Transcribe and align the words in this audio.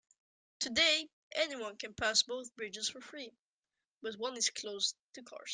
Today, 0.57 1.09
anyone 1.33 1.77
can 1.77 1.93
pass 1.93 2.23
both 2.23 2.55
bridges 2.55 2.89
for 2.89 3.01
free, 3.01 3.31
but 4.01 4.15
one 4.17 4.35
is 4.35 4.49
closed 4.49 4.95
to 5.13 5.21
cars. 5.21 5.49